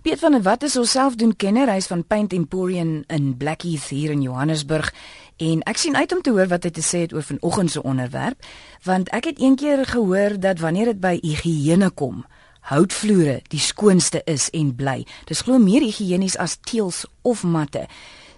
[0.00, 4.22] Piet van der Walt is osself doen kennerreis van Paint Emporium in Blackheath hier in
[4.22, 4.94] Johannesburg
[5.36, 7.82] en ek sien uit om te hoor wat hy te sê het oor vanoggend se
[7.84, 8.48] onderwerp
[8.86, 12.24] want ek het eendag gehoor dat wanneer dit by higiëne kom
[12.70, 15.04] houtvloere die skoonste is en bly.
[15.28, 17.84] Dis glo meer higienies as teëls of matte.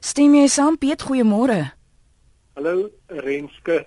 [0.02, 1.06] Stem jy saam Piet?
[1.06, 1.62] Goeiemôre.
[2.58, 3.84] Hallo Renske.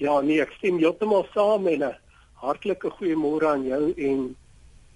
[0.00, 1.96] Ja nee ek stem heeltemal saam en 'n
[2.40, 4.36] hartlike goeiemôre aan jou en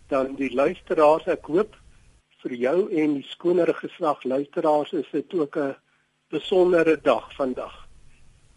[0.08, 1.28] dan die luisteraars.
[1.28, 1.83] Ek hoop
[2.44, 5.76] vir jou en die skoonere geslag luisteraars is dit ook 'n
[6.28, 7.74] besondere dag vandag.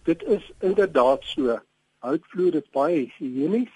[0.03, 1.59] Dit is inderdaad so.
[1.99, 3.75] Houtvloer is baie higienies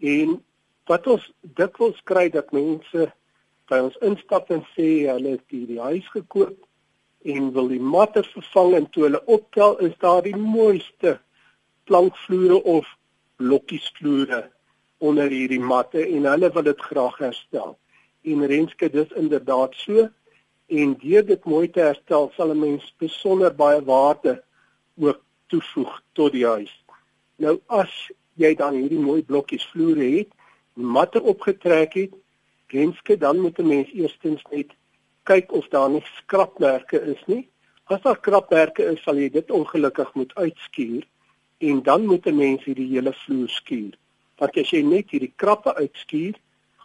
[0.00, 0.42] en
[0.86, 3.12] wat ons dikwels kry dat mense
[3.68, 6.58] by ons instap en sê hulle het die, die huis gekoop
[7.24, 11.18] en wil die matte vervang en toe hulle optel is daar die mooiste
[11.84, 12.86] plankvloere of
[13.36, 14.50] blokkiesvloere
[14.98, 17.78] onder hierdie matte en hulle wil dit graag herstel
[18.32, 20.08] en renske dis inderdaad so
[20.66, 24.42] en deur dit mooi te herstel sal 'n mens besonder baie waarde
[24.98, 26.72] ook toevoeg tot die huis.
[27.36, 27.92] Nou as
[28.34, 30.30] jy dan hierdie mooi blokkies vloere het,
[30.74, 32.14] matte opgetrek het,
[32.66, 34.74] renske dan moet 'n mens eerstens net
[35.22, 37.48] kyk of daar nie skrapmerke is nie.
[37.84, 41.06] As daar skrapmerke is, sal jy dit ongelukkig moet uitskuur
[41.58, 43.94] en dan moet 'n mens hierdie hele vloer skuur.
[44.38, 46.34] Want as jy net hierdie krappe uitskuur,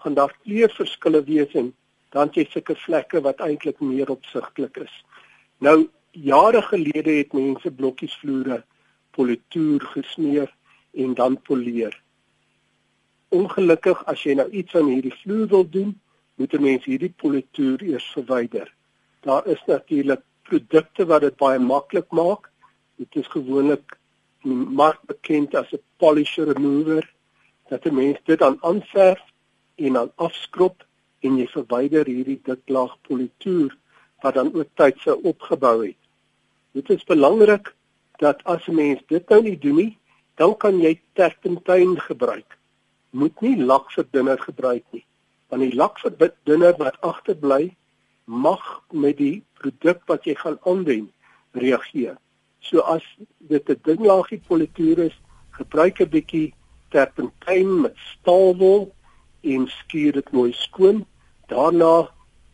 [0.02, 1.74] gaan daar kleurverskille wees en
[2.12, 4.94] dan jy sulke vlekke wat eintlik meer opsigtelik is.
[5.58, 8.64] Nou jare gelede het mense blokkies vloere
[9.16, 10.50] politoer gesmeer
[10.92, 11.94] en dan poleer.
[13.30, 15.94] Ongelukkig as jy nou iets aan hierdie vloer wil doen,
[16.36, 18.74] moet 'n mens hierdie politoer eers verwyder.
[19.22, 22.50] Daar is natuurlik produkte wat dit baie maklik maak.
[22.98, 23.98] Dit is gewoonlik
[24.78, 27.14] maar bekend as 'n polisher remover
[27.70, 29.22] dat 'n mens dit dan aanverf
[29.86, 30.84] en dan afskrob
[31.26, 33.74] en jy verwyder hierdie dik laag politoer
[34.24, 35.98] wat dan ook tyd sou opgebou het.
[36.78, 37.74] Dit is belangrik
[38.22, 39.98] dat as 'n mens dit nou nie doen nie,
[40.36, 42.58] dan kan jy terpentyn gebruik.
[43.10, 45.06] Moet nie lakverdunner gebruik nie.
[45.50, 47.76] Want die lakverdunner wat agterbly
[48.26, 51.12] mag met die produk wat jy gaan aanwend
[51.52, 52.18] reageer.
[52.60, 53.04] So as
[53.38, 56.54] dit 'n dun laagie politoer is, gebruik 'n bietjie
[56.90, 58.94] terpentyn met staalwol
[59.42, 61.06] en skuur dit mooi skoon.
[61.48, 62.10] Daarna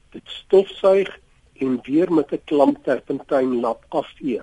[0.09, 1.19] dit stofsuig
[1.53, 4.41] en weer met 'n klamp terpentyn lap afvee.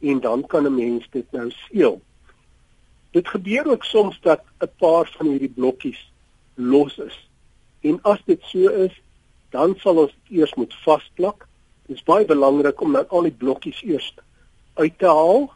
[0.00, 2.00] En dan kan 'n mens dit nou seël.
[3.10, 6.12] Dit gebeur ook soms dat 'n paar van hierdie blokkies
[6.54, 7.28] los is.
[7.80, 9.00] En as dit so is,
[9.50, 11.46] dan sal ons dit eers moet vasplak.
[11.86, 14.14] Dit is baie belangrik om nou al die blokkies eers
[14.74, 15.52] uit te haal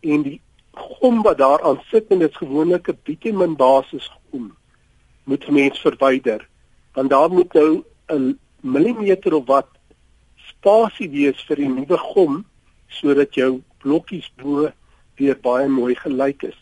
[0.00, 4.56] en die gom wat daaraan sit en dit is gewoonlik 'n bitumen basis gom
[5.24, 6.48] moet mens verwyder
[6.92, 9.68] want daar moet nou 'n millimeter of wat
[10.34, 12.44] spasie wees vir die nuwe gom
[12.88, 14.72] sodat jou blokkies bo
[15.16, 16.58] weer baie mooi gelyk is.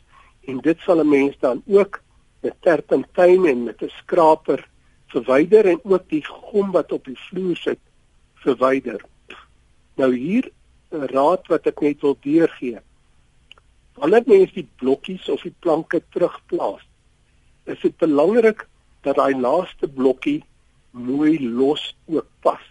[0.46, 2.00] En dit sal 'n mens dan ook
[2.40, 4.68] met terpentyn en met 'n skraper
[5.06, 7.80] verwyder en ook die gom wat op die vloer sit
[8.34, 9.00] verwyder.
[9.96, 10.50] Nou hier
[10.92, 12.78] 'n raad wat ek net wil deurgee.
[13.94, 16.86] Wanneer mens die blokkies of die planke terugplaas
[17.68, 18.66] is dit belangrik
[19.06, 20.42] dat daai laaste blokkie
[20.90, 22.62] mooi los ook pas.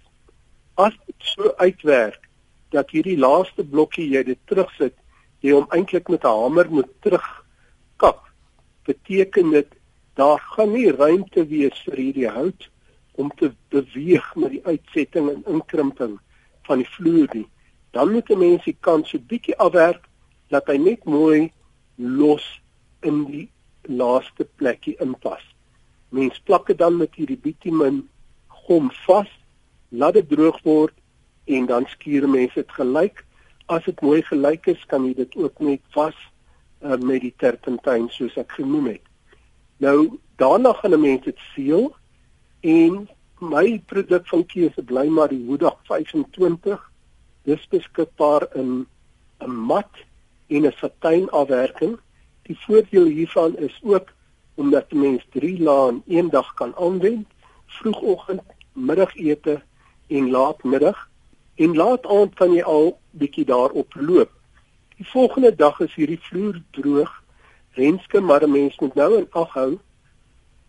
[0.75, 2.27] As dit so uitwerk
[2.75, 4.95] dat hierdie laaste blokkie jy dit terugsit,
[5.39, 8.25] jy hom eintlik met 'n hamer moet terugkap,
[8.85, 9.69] beteken dit
[10.13, 12.69] daar gaan nie ruimte wees vir hierdie hout
[13.17, 16.17] om te beweeg met die uitsetting en inkrimping
[16.67, 17.47] van die vloer nie.
[17.91, 20.03] Dan moet 'n mens die kant so bietjie afwerk
[20.49, 21.51] dat hy net mooi
[21.95, 22.61] los
[23.01, 23.49] in die
[23.87, 25.43] laaste plekkie inpas.
[26.09, 28.05] Mens plak dit dan met hierdie bitumen
[28.67, 29.29] gom vas,
[29.89, 30.93] laat dit droog word
[31.47, 33.23] en dan skuur mens dit gelyk.
[33.67, 36.15] As dit mooi gelyk is, kan jy dit ook net vas
[36.83, 39.03] uh, met die terpentyn soos ek genoem het.
[39.83, 41.95] Nou daarna gaan 'n mens dit seël
[42.61, 43.07] en
[43.39, 46.91] my produk van keuse bly maar die Hudak 25.
[47.43, 48.87] Dis beskikbaar in
[49.39, 49.93] 'n mat
[50.47, 51.99] en 'n satijn afwerking
[52.47, 54.13] Die voordeel hiervan is ook
[54.55, 57.27] omdat mens 3 lae in een dag kan aanwend,
[57.65, 58.41] vroegoggend,
[58.73, 59.61] middagete
[60.07, 61.09] en laatmiddag
[61.55, 64.31] en laat aand kan jy al bietjie daarop loop.
[64.97, 67.11] Die volgende dag is hierdie vloer droog.
[67.77, 69.79] Renske maar 'n mens moet nou en aghou.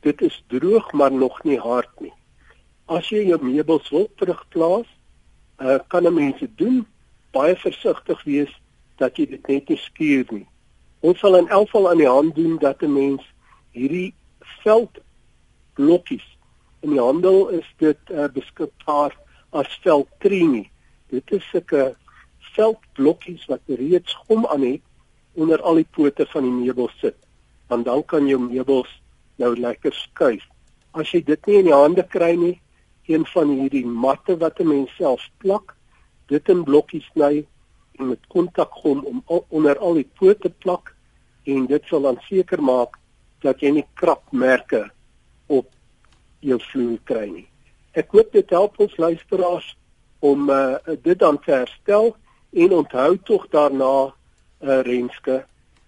[0.01, 2.13] Dit is droog maar nog nie hard nie.
[2.87, 4.87] As jy jou meubels wil terugplaas,
[5.59, 6.87] uh, kan 'n mens dit doen.
[7.31, 8.61] Baie versigtig wees
[8.97, 10.47] dat jy dit net nie skuur nie.
[11.01, 13.23] Ons sal in elk geval aan die hand doen dat 'n mens
[13.71, 14.15] hierdie
[14.63, 16.39] veldblokkies
[16.81, 19.17] In die handel is dit uh, beskikbaar
[19.51, 20.69] as veltrini.
[21.11, 21.97] Dit is 'n
[22.55, 24.83] veldblokkies wat reeds gom aan het
[25.35, 27.17] onder al die pote van die meubels sit.
[27.67, 29.03] Want dan kan jou meubels
[29.37, 30.47] nou lekker skuif.
[30.91, 32.61] As jy dit nie in die hande kry nie,
[33.07, 35.75] een van hierdie matte wat 'n mens self plak,
[36.27, 37.47] dit in blokkies sny
[37.99, 40.95] met kontakgom om al, onder al die pote plak
[41.45, 42.99] en dit sal dan seker maak
[43.43, 44.89] dat jy nie krapmerke
[45.47, 45.69] op
[46.41, 47.47] jou vloer kry nie.
[47.99, 49.77] Ek hoop dit help ons luisteraars
[50.21, 52.15] om uh, dit dan te herstel
[52.53, 55.45] en onthou tog daarna uh, renske